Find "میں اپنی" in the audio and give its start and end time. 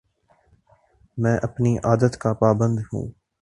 1.17-1.77